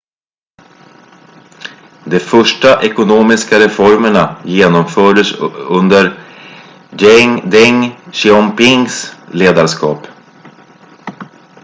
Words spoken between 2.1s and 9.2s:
första ekonomiska reformerna genomfördes under deng xiaopings